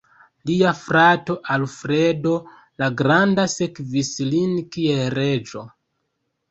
[0.49, 2.33] Lia frato Alfredo
[2.85, 5.69] la Granda sekvis lin kiel reĝo.